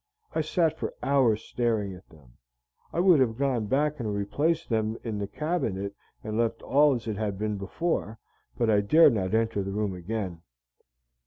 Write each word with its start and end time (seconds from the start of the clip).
I 0.33 0.41
sat 0.41 0.79
for 0.79 0.95
hours 1.03 1.43
staring 1.43 1.93
at 1.93 2.09
them. 2.09 2.33
I 2.91 2.99
would 2.99 3.19
have 3.19 3.37
gone 3.37 3.67
back 3.67 3.99
and 3.99 4.11
replaced 4.11 4.67
them 4.67 4.97
in 5.03 5.19
the 5.19 5.27
cabinet 5.27 5.93
and 6.23 6.39
left 6.39 6.63
all 6.63 6.95
as 6.95 7.05
it 7.07 7.17
had 7.17 7.37
been 7.37 7.59
before, 7.59 8.17
but 8.57 8.67
I 8.67 8.81
dared 8.81 9.13
not 9.13 9.35
enter 9.35 9.61
the 9.61 9.69
room 9.73 9.93
again. 9.93 10.41